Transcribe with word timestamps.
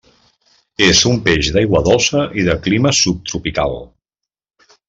És 0.85 1.01
un 1.11 1.19
peix 1.27 1.51
d'aigua 1.57 1.83
dolça 1.89 2.25
i 2.43 2.47
de 2.49 2.57
clima 2.65 2.97
subtropical. 3.03 3.81